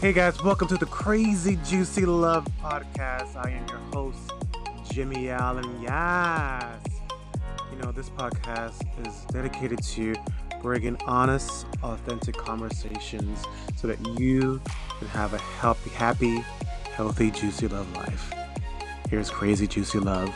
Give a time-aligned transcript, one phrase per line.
[0.00, 3.36] Hey guys, welcome to the Crazy Juicy Love Podcast.
[3.36, 4.32] I am your host,
[4.90, 5.82] Jimmy Allen.
[5.82, 6.80] Yes.
[7.70, 10.14] You know, this podcast is dedicated to
[10.62, 13.44] bringing honest, authentic conversations
[13.76, 14.62] so that you
[14.98, 16.42] can have a healthy, happy,
[16.94, 18.32] healthy, juicy love life.
[19.10, 20.34] Here's Crazy Juicy Love.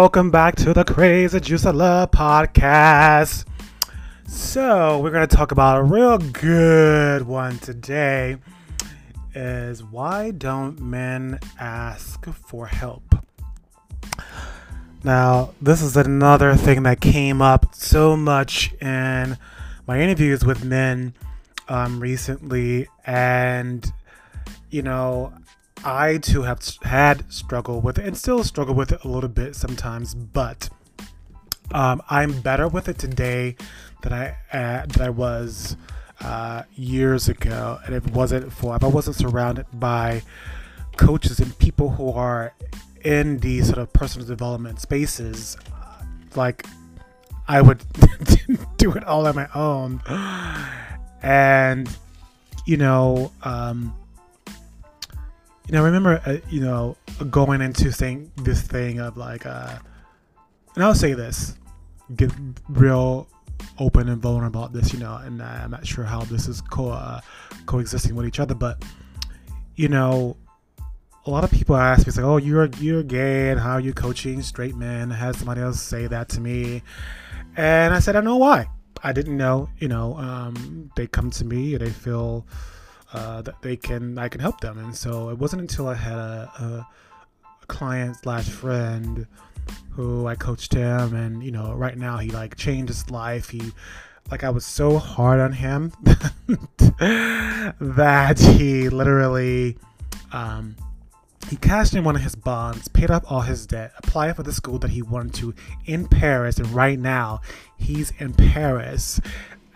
[0.00, 3.44] Welcome back to the Crazy Juicy Love podcast.
[4.28, 8.36] So, we're going to talk about a real good one today
[9.34, 13.12] is why don't men ask for help?
[15.02, 19.36] Now, this is another thing that came up so much in
[19.88, 21.12] my interviews with men
[21.68, 23.92] um, recently and
[24.70, 25.32] you know,
[25.84, 29.54] I too have had struggled with it and still struggle with it a little bit
[29.54, 30.68] sometimes, but
[31.72, 33.56] um, I'm better with it today
[34.02, 35.76] than I uh, than I was
[36.20, 37.78] uh, years ago.
[37.84, 40.22] And if it wasn't for if I wasn't surrounded by
[40.96, 42.54] coaches and people who are
[43.04, 46.02] in these sort of personal development spaces, uh,
[46.34, 46.66] like
[47.46, 47.82] I would
[48.76, 50.02] do it all on my own.
[51.22, 51.88] And
[52.66, 53.32] you know.
[53.42, 53.97] Um,
[55.68, 56.96] you know, I remember, uh, you know,
[57.30, 59.78] going into saying this thing of like, uh,
[60.74, 61.56] and I'll say this,
[62.16, 62.32] get
[62.70, 63.28] real
[63.78, 66.62] open and vulnerable about this, you know, and uh, I'm not sure how this is
[66.62, 67.20] co- uh,
[67.66, 68.82] coexisting with each other, but
[69.76, 70.38] you know,
[71.26, 73.80] a lot of people ask me, it's like, oh, you're you're gay, and how are
[73.80, 75.12] you coaching straight men?
[75.12, 76.82] I had somebody else say that to me,
[77.56, 78.68] and I said, I don't know why.
[79.04, 82.46] I didn't know, you know, um, they come to me, they feel
[83.12, 84.78] uh, that they can I can help them.
[84.78, 86.88] And so it wasn't until I had a, a,
[87.66, 89.26] client slash friend
[89.90, 93.50] who I coached him, and you know, right now he like changed his life.
[93.50, 93.72] He
[94.30, 95.92] like I was so hard on him
[97.78, 99.76] that he literally
[100.32, 100.76] um,
[101.48, 104.52] he cashed in one of his bonds, paid off all his debt, applied for the
[104.52, 105.54] school that he wanted to
[105.86, 107.40] in Paris, and right now
[107.76, 109.20] he's in Paris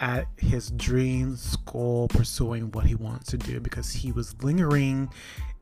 [0.03, 5.09] at his dream school pursuing what he wants to do because he was lingering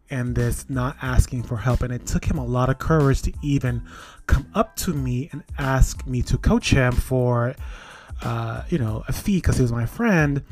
[0.09, 1.83] in this not asking for help.
[1.83, 3.83] And it took him a lot of courage to even
[4.27, 7.55] come up to me and ask me to coach him for
[8.23, 10.43] uh, you know a fee because he was my friend.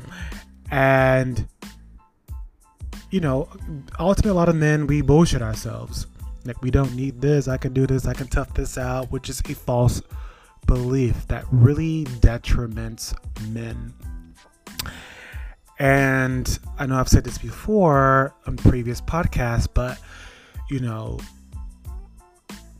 [0.69, 1.47] And
[3.09, 3.49] you know
[3.99, 6.05] ultimately a lot of men we bullshit ourselves.
[6.45, 7.47] Like we don't need this.
[7.47, 8.05] I can do this.
[8.05, 10.03] I can tough this out which is a false
[10.65, 13.13] belief that really detriments
[13.49, 13.93] men.
[15.79, 19.97] And I know I've said this before on previous podcasts, but
[20.69, 21.19] you know,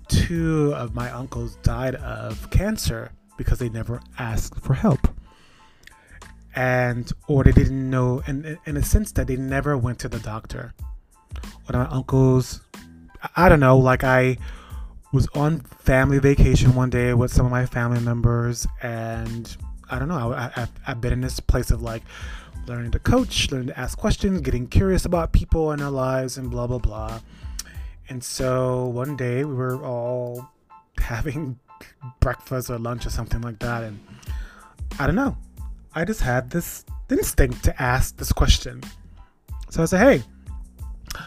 [0.07, 5.07] two of my uncles died of cancer because they never asked for help.
[6.55, 10.19] And, or they didn't know, and in a sense that they never went to the
[10.19, 10.73] doctor.
[11.65, 12.61] One of my uncles,
[13.35, 14.37] I don't know, like I
[15.11, 19.55] was on family vacation one day with some of my family members, and
[19.89, 20.33] I don't know.
[20.33, 22.03] I, I, I've been in this place of like
[22.67, 26.51] learning to coach, learning to ask questions, getting curious about people and their lives, and
[26.51, 27.19] blah blah blah.
[28.09, 30.49] And so one day we were all
[30.99, 31.59] having
[32.19, 33.99] breakfast or lunch or something like that, and
[34.99, 35.35] I don't know.
[35.95, 38.83] I just had this instinct to ask this question.
[39.71, 41.23] So I said, "Hey,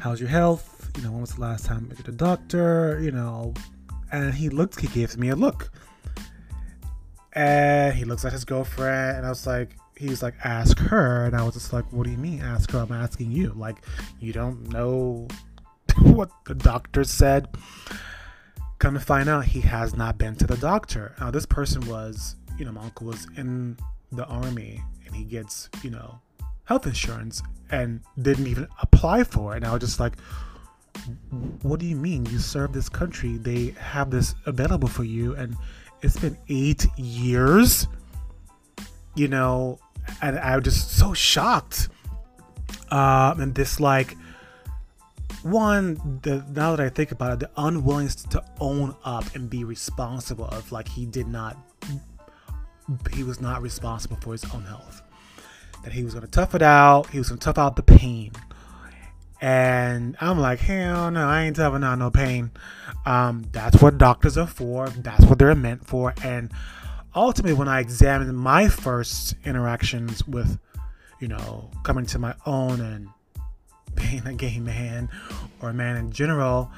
[0.00, 0.69] how's your health?
[0.96, 2.98] You know, when was the last time I did a doctor?
[3.02, 3.54] You know,
[4.12, 5.70] and he looked, he gave me a look.
[7.32, 11.26] And he looks at his girlfriend, and I was like, he's like, ask her.
[11.26, 12.80] And I was just like, what do you mean, ask her?
[12.80, 13.52] I'm asking you.
[13.54, 13.76] Like,
[14.18, 15.28] you don't know
[15.98, 17.48] what the doctor said.
[18.78, 21.14] Come to find out, he has not been to the doctor.
[21.20, 23.76] Now, this person was, you know, my uncle was in
[24.10, 26.20] the army, and he gets, you know,
[26.64, 29.58] health insurance and didn't even apply for it.
[29.58, 30.14] And I was just like,
[31.62, 32.26] what do you mean?
[32.26, 35.56] You serve this country they have this available for you and
[36.02, 37.88] it's been eight years?
[39.14, 39.78] You know
[40.22, 41.88] and i was just so shocked.
[42.90, 44.16] Um and this like
[45.42, 49.64] one the now that i think about it the unwillingness to own up and be
[49.64, 51.56] responsible of like he did not
[53.12, 55.02] he was not responsible for his own health.
[55.84, 57.82] That he was going to tough it out he was going to tough out the
[57.82, 58.32] pain
[59.40, 62.50] and I'm like, hell no, I ain't having out no pain.
[63.06, 64.88] Um, that's what doctors are for.
[64.88, 66.14] That's what they're meant for.
[66.22, 66.52] And
[67.14, 70.58] ultimately, when I examined my first interactions with,
[71.20, 73.08] you know, coming to my own and
[73.94, 75.08] being a gay man
[75.62, 76.70] or a man in general,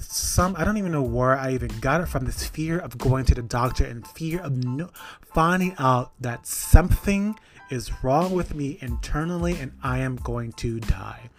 [0.00, 2.26] some I don't even know where I even got it from.
[2.26, 4.90] This fear of going to the doctor and fear of no,
[5.34, 7.38] finding out that something
[7.70, 11.30] is wrong with me internally and I am going to die.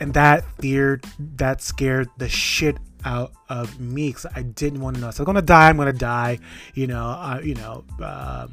[0.00, 1.00] And that fear
[1.36, 5.10] that scared the shit out of me because I didn't want to know.
[5.10, 5.68] So I'm gonna die.
[5.68, 6.38] I'm gonna die.
[6.74, 7.40] You know.
[7.42, 7.84] You know.
[8.00, 8.48] Uh,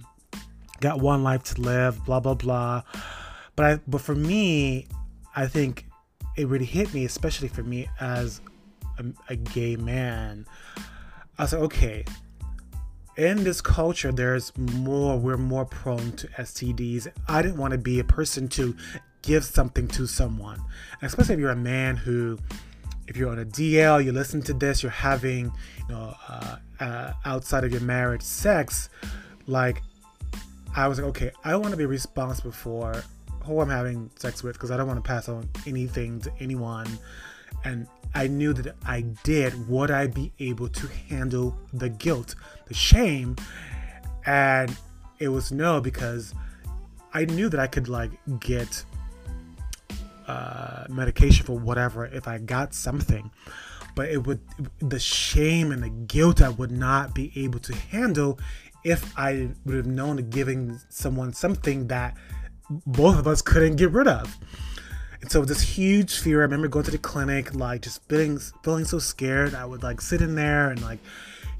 [0.81, 2.03] got one life to live.
[2.05, 2.81] Blah blah blah.
[3.55, 3.79] But I.
[3.87, 4.87] But for me,
[5.35, 5.85] I think
[6.35, 8.41] it really hit me, especially for me as
[8.97, 10.45] a, a gay man.
[11.37, 12.05] I was like, okay,
[13.17, 17.07] in this culture, there's more, we're more prone to STDs.
[17.27, 18.75] I didn't want to be a person to
[19.25, 20.61] give something to someone,
[21.01, 22.37] especially if you're a man who,
[23.07, 27.13] if you're on a DL, you listen to this, you're having, you know, uh, uh,
[27.25, 28.89] outside of your marriage sex,
[29.47, 29.81] like,
[30.75, 33.03] I was like, okay, I want to be responsible for
[33.43, 36.87] who I'm having sex with because I don't want to pass on anything to anyone.
[37.63, 42.35] And I knew that I did, would I be able to handle the guilt,
[42.67, 43.35] the shame?
[44.25, 44.75] And
[45.19, 46.33] it was no because
[47.13, 48.83] I knew that I could like get
[50.27, 53.31] uh, medication for whatever if I got something,
[53.95, 54.41] but it would
[54.79, 58.39] the shame and the guilt I would not be able to handle
[58.83, 62.15] if I would have known that giving someone something that
[62.85, 64.37] both of us couldn't get rid of.
[65.21, 66.41] And so this huge fear.
[66.41, 69.55] I remember going to the clinic, like just feeling feeling so scared.
[69.55, 70.99] I would like sit in there and like,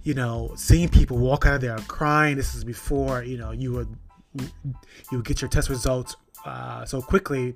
[0.04, 2.38] you know, seeing people walk out of there crying.
[2.38, 3.96] This is before you know you would
[4.40, 6.16] you would get your test results
[6.46, 7.56] uh, so quickly.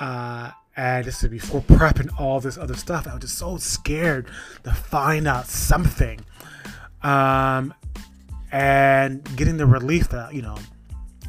[0.00, 3.06] Uh, and this is before prepping all this other stuff.
[3.06, 4.30] I was just so scared
[4.64, 6.20] to find out something,
[7.02, 7.74] um,
[8.52, 10.56] and getting the relief that you know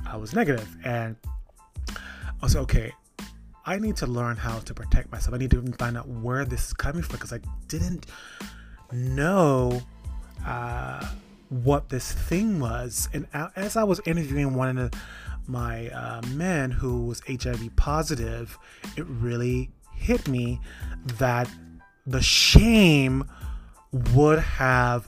[0.07, 0.69] I was negative.
[0.83, 1.15] And
[1.89, 2.93] I was okay.
[3.65, 5.35] I need to learn how to protect myself.
[5.35, 8.07] I need to find out where this is coming from because I didn't
[8.91, 9.81] know
[10.45, 11.05] uh,
[11.49, 13.09] what this thing was.
[13.13, 14.97] And as I was interviewing one of the,
[15.49, 18.57] my uh, men who was HIV positive,
[18.95, 20.61] it really hit me
[21.17, 21.49] that
[22.05, 23.25] the shame
[24.13, 25.07] would have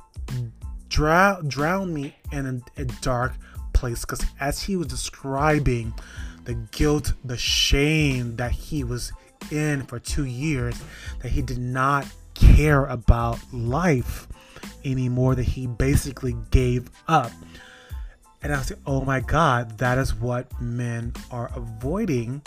[0.89, 2.45] drow- drowned me in
[2.77, 3.33] a, a dark
[3.73, 5.93] place because as he was describing
[6.43, 9.11] the guilt, the shame that he was
[9.51, 10.79] in for two years,
[11.21, 14.27] that he did not care about life
[14.83, 17.31] anymore, that he basically gave up.
[18.43, 22.41] And I was like, oh my God, that is what men are avoiding,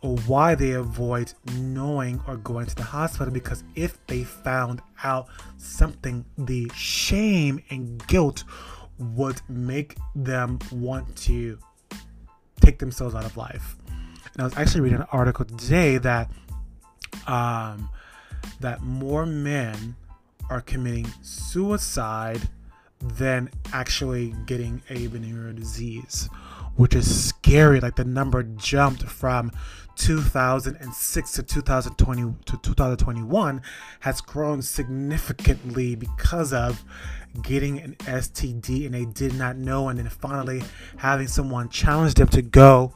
[0.00, 3.32] or why they avoid knowing or going to the hospital.
[3.32, 8.42] Because if they found out something, the shame and guilt
[8.98, 11.58] would make them want to
[12.60, 13.76] take themselves out of life.
[14.32, 16.30] And I was actually reading an article today that
[17.26, 17.88] um,
[18.60, 19.94] that more men
[20.50, 22.40] are committing suicide
[23.02, 26.28] than actually getting a venereal disease,
[26.76, 27.80] which is scary.
[27.80, 29.50] Like the number jumped from
[29.96, 33.62] 2006 to 2020 to 2021
[34.00, 36.82] has grown significantly because of
[37.42, 40.62] getting an STD and they did not know, and then finally
[40.96, 42.94] having someone challenge them to go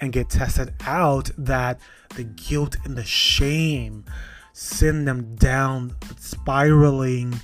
[0.00, 1.78] and get tested out, that
[2.16, 4.04] the guilt and the shame
[4.52, 7.40] send them down spiraling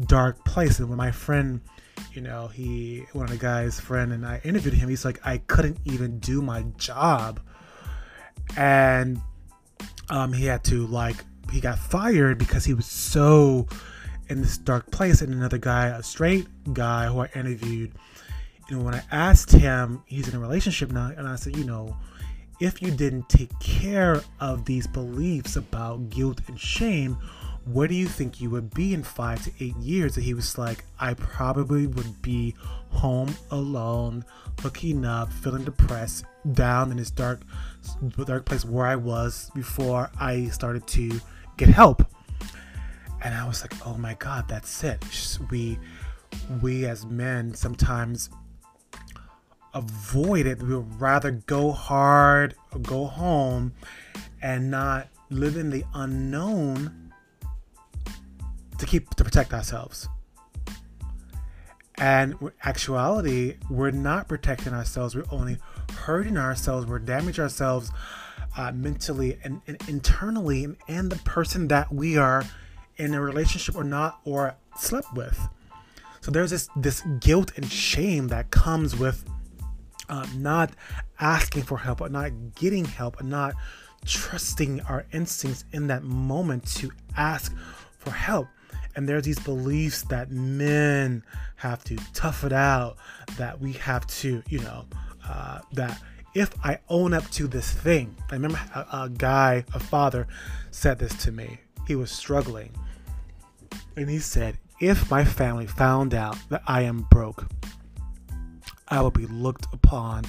[0.00, 0.78] dark place.
[0.78, 1.60] And when my friend,
[2.12, 5.38] you know, he one of the guys' friend and I interviewed him, he's like, I
[5.38, 7.40] couldn't even do my job.
[8.56, 9.20] And
[10.10, 11.16] um, he had to like
[11.52, 13.66] he got fired because he was so
[14.28, 15.22] in this dark place.
[15.22, 17.92] And another guy, a straight guy who I interviewed,
[18.68, 21.64] you know, when I asked him, he's in a relationship now, and I said, you
[21.64, 21.96] know,
[22.60, 27.18] if you didn't take care of these beliefs about guilt and shame,
[27.66, 30.16] where do you think you would be in five to eight years?
[30.16, 32.54] And he was like, I probably would be
[32.90, 34.24] home alone,
[34.62, 37.40] looking up, feeling depressed, down in this dark,
[38.26, 41.20] dark place where I was before I started to
[41.56, 42.06] get help
[43.24, 45.02] and I was like, oh my God, that's it.
[45.50, 45.78] We,
[46.60, 48.28] we as men sometimes
[49.72, 50.62] avoid it.
[50.62, 53.72] We would rather go hard go home
[54.42, 57.03] and not live in the unknown
[58.78, 60.08] to keep to protect ourselves.
[61.96, 65.14] And actuality, we're not protecting ourselves.
[65.14, 65.58] We're only
[65.92, 66.86] hurting ourselves.
[66.86, 67.92] We're damaging ourselves
[68.56, 72.44] uh, mentally and, and internally, and, and the person that we are
[72.96, 75.38] in a relationship or not or slept with.
[76.20, 79.24] So there's this this guilt and shame that comes with
[80.08, 80.72] uh, not
[81.20, 83.54] asking for help, or not getting help, or not
[84.04, 87.54] trusting our instincts in that moment to ask
[87.98, 88.48] for help.
[88.96, 91.24] And there's these beliefs that men
[91.56, 92.96] have to tough it out,
[93.36, 94.86] that we have to, you know,
[95.28, 96.00] uh, that
[96.34, 100.26] if I own up to this thing, I remember a, a guy, a father,
[100.70, 101.58] said this to me.
[101.86, 102.70] He was struggling.
[103.96, 107.46] And he said, If my family found out that I am broke,
[108.88, 110.24] I will be looked upon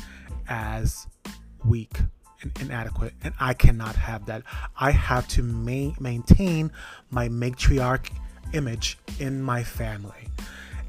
[0.47, 1.07] as
[1.65, 1.97] weak
[2.41, 3.13] and inadequate.
[3.23, 4.43] And I cannot have that.
[4.79, 6.71] I have to ma- maintain
[7.09, 8.09] my matriarch
[8.53, 10.29] image in my family.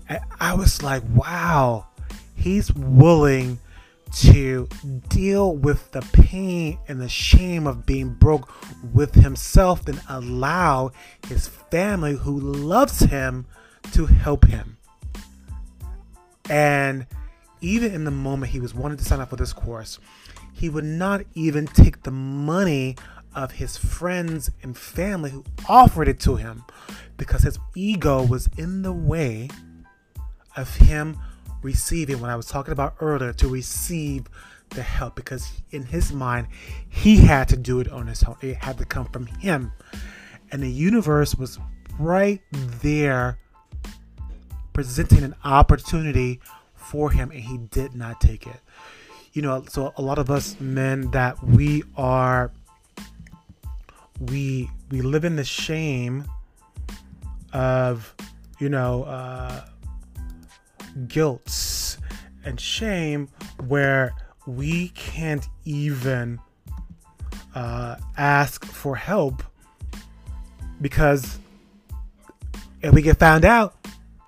[0.09, 1.87] And I was like, wow,
[2.35, 3.59] he's willing
[4.13, 4.69] to
[5.09, 8.51] deal with the pain and the shame of being broke
[8.95, 10.93] with himself than allow
[11.29, 13.47] his family who loves him
[13.93, 14.77] to help him.
[16.49, 17.07] And
[17.61, 19.99] even in the moment he was wanting to sign up for this course,
[20.53, 22.97] he would not even take the money
[23.37, 26.65] of his friends and family who offered it to him
[27.19, 29.49] because his ego was in the way
[30.57, 31.19] of him
[31.63, 34.25] receiving what I was talking about earlier to receive
[34.71, 36.49] the help because in his mind
[36.89, 38.37] he had to do it on his own.
[38.41, 39.71] It had to come from him.
[40.51, 41.59] And the universe was
[41.99, 43.39] right there
[44.73, 46.41] presenting an opportunity
[46.75, 48.61] for him and he did not take it.
[49.35, 52.51] You know, so a lot of us men that we are
[54.21, 56.25] we we live in the shame
[57.53, 58.15] of
[58.59, 59.65] you know uh
[61.09, 61.99] guilt
[62.45, 63.29] and shame
[63.67, 64.15] where
[64.47, 66.41] we can't even
[67.55, 69.43] uh, ask for help
[70.81, 71.39] because
[72.83, 73.75] if we get found out,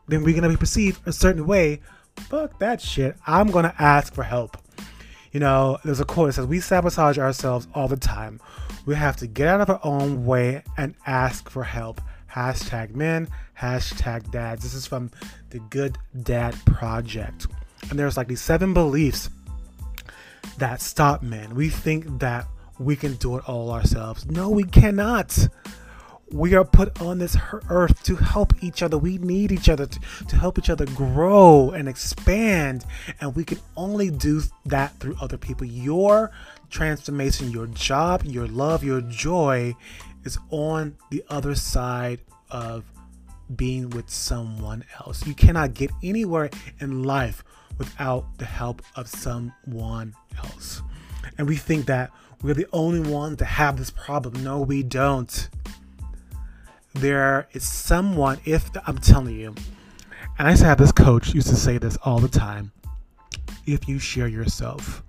[0.09, 1.81] then we're gonna be perceived a certain way.
[2.17, 3.17] Fuck that shit.
[3.27, 4.57] I'm gonna ask for help.
[5.33, 8.41] You know, there's a quote that says, We sabotage ourselves all the time.
[8.89, 12.01] We have to get out of our own way and ask for help.
[12.33, 13.29] Hashtag men,
[13.61, 14.63] hashtag dads.
[14.63, 15.11] This is from
[15.51, 17.49] the Good Dad Project.
[17.91, 19.29] And there's like these seven beliefs
[20.57, 21.55] that stop men.
[21.55, 22.47] We think that
[22.79, 24.25] we can do it all ourselves.
[24.25, 25.37] No, we cannot.
[26.31, 27.37] We are put on this
[27.69, 28.97] earth to help each other.
[28.97, 32.87] We need each other to, to help each other grow and expand.
[33.21, 35.67] And we can only do that through other people.
[35.67, 36.31] Your
[36.71, 39.75] transformation, your job, your love, your joy
[40.25, 42.21] is on the other side
[42.51, 42.85] of
[43.55, 45.27] being with someone else.
[45.27, 47.43] You cannot get anywhere in life
[47.79, 50.83] without the help of someone else.
[51.39, 52.11] And we think that
[52.43, 54.43] we're the only ones that have this problem.
[54.43, 55.49] No, we don't.
[56.95, 59.55] There is someone, if I'm telling you,
[60.39, 62.73] and I used to have this coach used to say this all the time
[63.67, 65.03] if you share yourself,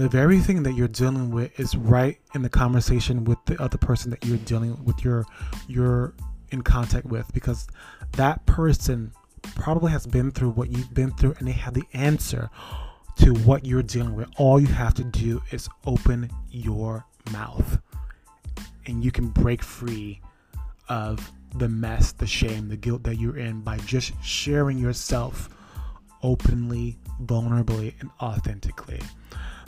[0.00, 3.76] the very thing that you're dealing with is right in the conversation with the other
[3.76, 5.26] person that you're dealing with your
[5.68, 6.14] you're
[6.50, 7.68] in contact with because
[8.12, 9.12] that person
[9.56, 12.48] probably has been through what you've been through and they have the answer
[13.16, 14.26] to what you're dealing with.
[14.38, 17.78] All you have to do is open your mouth
[18.86, 20.22] and you can break free
[20.88, 25.50] of the mess, the shame, the guilt that you're in by just sharing yourself
[26.22, 29.00] openly, vulnerably, and authentically.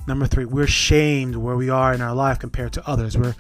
[0.06, 3.16] Number three, we're shamed where we are in our life compared to others.
[3.16, 3.37] We're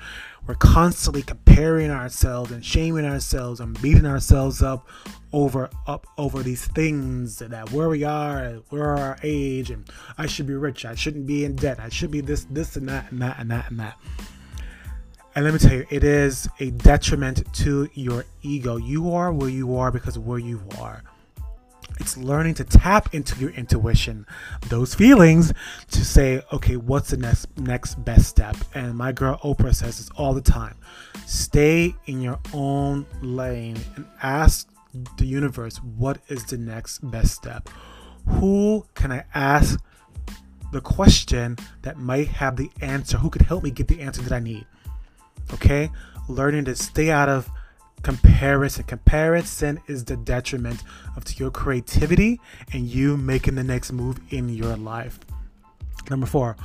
[0.46, 4.88] we're constantly comparing ourselves and shaming ourselves and beating ourselves up
[5.32, 9.88] over up over these things that where we are, where our age, and
[10.18, 12.88] I should be rich, I shouldn't be in debt, I should be this, this, and
[12.88, 13.98] that, and that, and that, and that.
[15.34, 18.76] And let me tell you, it is a detriment to your ego.
[18.76, 21.02] You are where you are because where you are.
[22.00, 24.26] It's learning to tap into your intuition,
[24.68, 25.52] those feelings,
[25.90, 28.56] to say, okay, what's the next next best step?
[28.74, 30.76] And my girl Oprah says this all the time:
[31.26, 34.68] stay in your own lane and ask
[35.16, 37.68] the universe what is the next best step.
[38.26, 39.80] Who can I ask
[40.72, 43.18] the question that might have the answer?
[43.18, 44.66] Who could help me get the answer that I need?
[45.54, 45.90] Okay,
[46.28, 47.50] learning to stay out of
[48.02, 48.84] comparison.
[48.84, 50.82] Comparison is the detriment
[51.16, 52.40] of to your creativity
[52.72, 55.20] and you making the next move in your life.
[56.10, 56.56] Number four,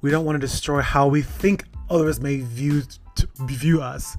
[0.00, 2.82] we don't want to destroy how we think others may view
[3.40, 4.16] view us.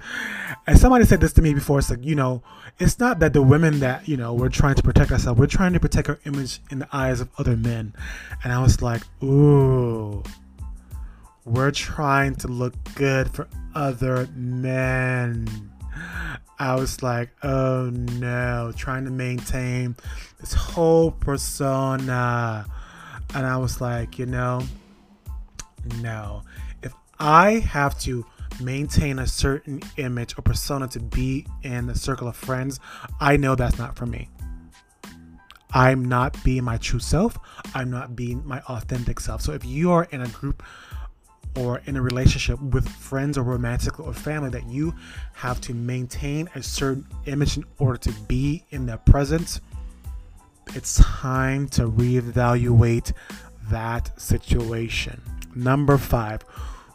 [0.67, 1.79] And somebody said this to me before.
[1.79, 2.43] It's like you know,
[2.79, 5.39] it's not that the women that you know we're trying to protect ourselves.
[5.39, 7.93] We're trying to protect our image in the eyes of other men.
[8.43, 10.23] And I was like, ooh,
[11.45, 15.47] we're trying to look good for other men.
[16.59, 19.95] I was like, oh no, trying to maintain
[20.39, 22.65] this whole persona
[23.33, 24.61] And I was like, you know,
[26.01, 26.43] no.
[26.83, 28.25] If I have to
[28.61, 32.79] maintain a certain image or persona to be in the circle of friends,
[33.21, 34.29] I know that's not for me.
[35.71, 37.37] I'm not being my true self.
[37.75, 39.41] I'm not being my authentic self.
[39.41, 40.63] So if you are in a group
[41.57, 44.93] or in a relationship with friends or romantic or family that you
[45.33, 49.61] have to maintain a certain image in order to be in their presence,
[50.75, 53.13] it's time to reevaluate
[53.69, 55.21] that situation.
[55.55, 56.43] Number five,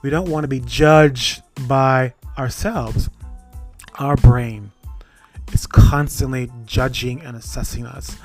[0.02, 3.10] we don't want to be judged by ourselves.
[3.98, 4.70] Our brain
[5.52, 8.16] is constantly judging and assessing us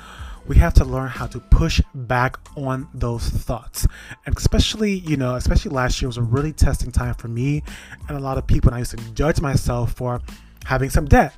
[0.46, 3.86] we have to learn how to push back on those thoughts.
[4.26, 7.62] And especially, you know, especially last year was a really testing time for me
[8.08, 8.70] and a lot of people.
[8.70, 10.20] And I used to judge myself for
[10.64, 11.34] having some debt.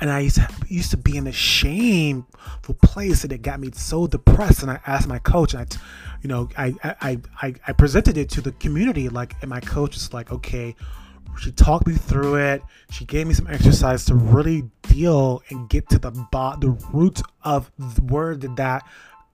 [0.00, 3.70] And I used to, used to be in a shameful place and it got me
[3.74, 4.62] so depressed.
[4.62, 5.76] And I asked my coach, and I,
[6.22, 9.10] you know, I, I, I, I presented it to the community.
[9.10, 10.74] Like, and my coach is like, okay,
[11.38, 12.62] she talked me through it.
[12.90, 17.22] She gave me some exercise to really deal and get to the bo- the root
[17.42, 17.70] of
[18.10, 18.86] where did that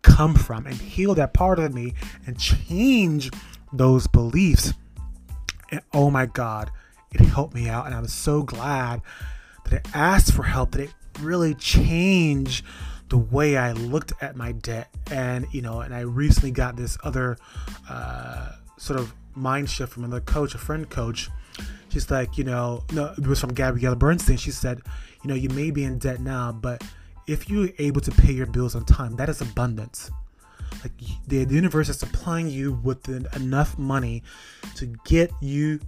[0.03, 1.95] come from and heal that part of me
[2.27, 3.31] and change
[3.73, 4.73] those beliefs.
[5.71, 6.71] And oh my God,
[7.13, 7.87] it helped me out.
[7.87, 9.03] And I was so glad
[9.65, 12.65] that I asked for help, that it really changed
[13.09, 14.89] the way I looked at my debt.
[15.11, 17.37] And, you know, and I recently got this other
[17.89, 21.29] uh, sort of mind shift from another coach, a friend coach,
[21.89, 24.37] she's like, you know, no, it was from Gabrielle Bernstein.
[24.37, 24.81] She said,
[25.23, 26.83] you know, you may be in debt now, but
[27.27, 30.11] if you're able to pay your bills on time, that is abundance.
[30.83, 30.93] Like
[31.27, 34.23] the, the universe is supplying you with enough money
[34.77, 35.81] to get you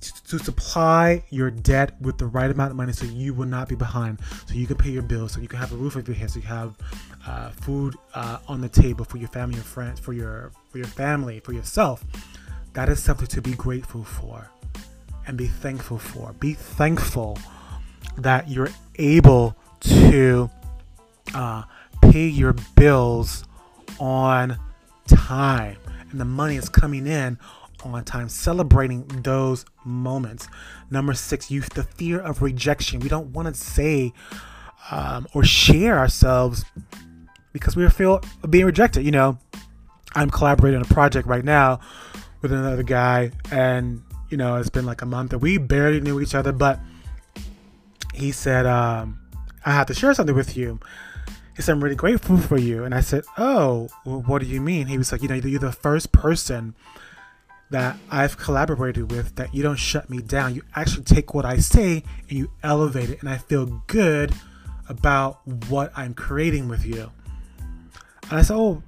[0.00, 3.76] to supply your debt with the right amount of money so you will not be
[3.76, 6.18] behind so you can pay your bills so you can have a roof over your
[6.18, 6.76] head so you have
[7.26, 10.86] uh, food uh, on the table for your family and friends for your for your
[10.88, 12.04] family for yourself
[12.72, 14.48] that is something to be grateful for
[15.26, 16.32] and be thankful for.
[16.34, 17.38] Be thankful
[18.16, 20.50] that you're able to
[21.34, 21.62] uh,
[22.02, 23.44] pay your bills
[23.98, 24.58] on
[25.06, 25.76] time
[26.12, 27.38] and the money is coming in
[27.84, 30.46] on time, celebrating those moments.
[30.90, 33.00] Number six, you the fear of rejection.
[33.00, 34.12] We don't want to say
[34.90, 36.64] um, or share ourselves
[37.52, 39.04] because we feel being rejected.
[39.04, 39.38] You know,
[40.14, 41.80] I'm collaborating on a project right now
[42.40, 46.18] with another guy, and you know, it's been like a month and we barely knew
[46.18, 46.80] each other, but
[48.14, 49.20] he said, um,
[49.64, 50.80] I have to share something with you.
[51.54, 52.84] He said, I'm really grateful for you.
[52.84, 54.86] And I said, Oh, well, what do you mean?
[54.86, 56.74] He was like, You know, you're the first person
[57.70, 60.54] that I've collaborated with that you don't shut me down.
[60.54, 63.20] You actually take what I say and you elevate it.
[63.20, 64.32] And I feel good
[64.88, 67.10] about what I'm creating with you.
[68.30, 68.82] And I said, Oh,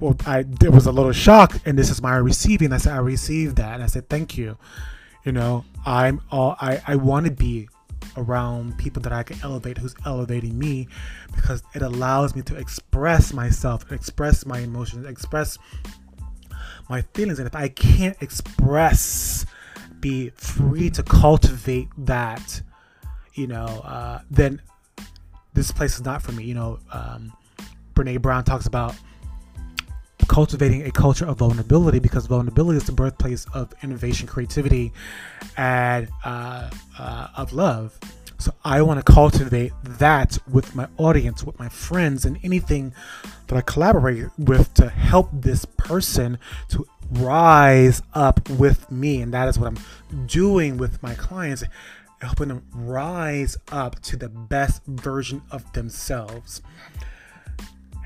[0.00, 2.72] well, I there was a little shock, and this is my receiving.
[2.72, 4.56] I said I received that, and I said thank you.
[5.24, 7.68] You know, I'm all I I want to be
[8.16, 10.88] around people that I can elevate, who's elevating me,
[11.34, 15.58] because it allows me to express myself, express my emotions, express
[16.88, 19.46] my feelings, and if I can't express,
[20.00, 22.62] be free to cultivate that,
[23.34, 24.62] you know, uh, then
[25.54, 26.44] this place is not for me.
[26.44, 27.32] You know, um,
[27.94, 28.94] Brene Brown talks about
[30.38, 34.92] cultivating a culture of vulnerability because vulnerability is the birthplace of innovation, creativity,
[35.56, 37.98] and uh, uh, of love.
[38.38, 42.94] So I want to cultivate that with my audience, with my friends, and anything
[43.48, 49.20] that I collaborate with to help this person to rise up with me.
[49.20, 51.64] And that is what I'm doing with my clients,
[52.20, 56.62] helping them rise up to the best version of themselves.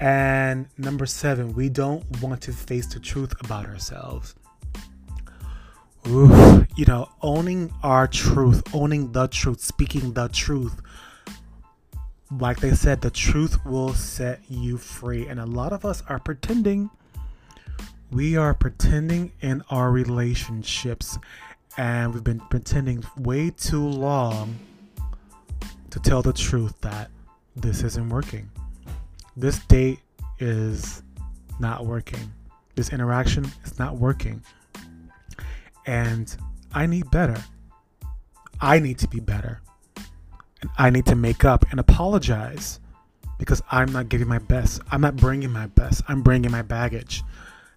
[0.03, 4.35] And number seven, we don't want to face the truth about ourselves.
[6.09, 10.75] Ooh, you know, owning our truth, owning the truth, speaking the truth.
[12.37, 15.29] Like they said, the truth will set you free.
[15.29, 16.91] And a lot of us are pretending.
[18.11, 21.17] We are pretending in our relationships.
[21.77, 24.59] And we've been pretending way too long
[25.91, 27.09] to tell the truth that
[27.55, 28.51] this isn't working
[29.37, 30.01] this date
[30.38, 31.03] is
[31.59, 32.33] not working.
[32.75, 34.42] This interaction is not working.
[35.87, 36.35] And
[36.73, 37.42] I need better.
[38.61, 39.61] I need to be better.
[40.61, 42.81] And I need to make up and apologize
[43.38, 44.81] because I'm not giving my best.
[44.90, 46.03] I'm not bringing my best.
[46.09, 47.25] I'm bringing my baggage.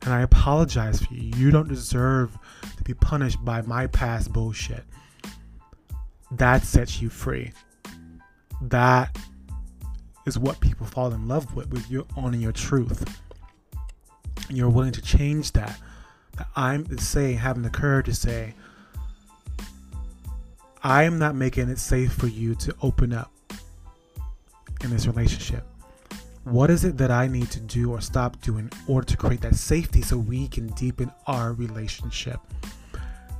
[0.03, 1.31] And I apologize for you.
[1.35, 2.37] You don't deserve
[2.77, 4.83] to be punished by my past bullshit.
[6.31, 7.51] That sets you free.
[8.61, 9.17] That
[10.25, 13.03] is what people fall in love with with your owning your truth.
[14.49, 15.79] and you're willing to change that,
[16.55, 18.53] I'm saying, having the courage to say,
[20.83, 23.31] I am not making it safe for you to open up
[24.83, 25.63] in this relationship.
[26.43, 29.41] What is it that I need to do or stop doing in order to create
[29.41, 32.39] that safety so we can deepen our relationship?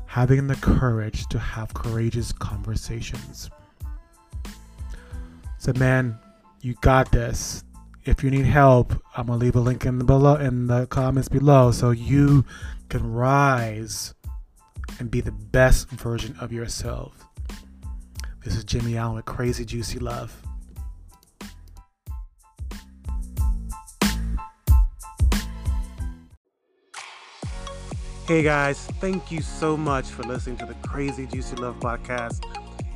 [0.07, 3.51] Having the courage to have courageous conversations.
[5.59, 6.17] So, man,
[6.65, 7.63] you got this.
[8.05, 11.29] If you need help, I'm gonna leave a link in the below in the comments
[11.29, 12.43] below so you
[12.89, 14.15] can rise
[14.97, 17.23] and be the best version of yourself.
[18.43, 20.41] This is Jimmy Allen with Crazy Juicy Love.
[28.27, 32.43] Hey guys, thank you so much for listening to the Crazy Juicy Love podcast.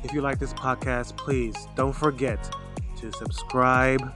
[0.02, 2.52] If you like this podcast, please don't forget
[3.00, 4.12] to subscribe,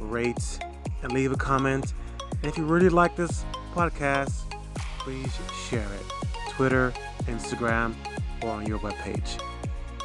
[0.00, 0.58] rate,
[1.02, 1.92] and leave a comment.
[2.30, 4.52] And if you really like this podcast,
[4.98, 5.32] please
[5.68, 6.28] share it.
[6.50, 6.92] Twitter,
[7.26, 7.94] Instagram,
[8.42, 9.40] or on your webpage.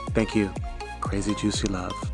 [0.09, 0.51] Thank you.
[0.99, 2.10] Crazy Juicy Love.